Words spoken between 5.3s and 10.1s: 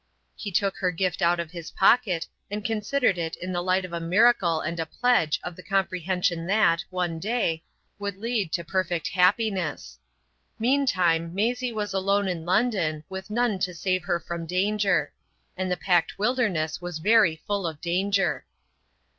of the comprehension that, one day, would lead to perfect happiness.